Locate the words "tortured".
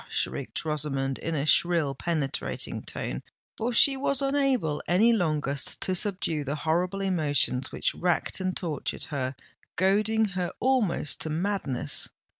8.57-9.03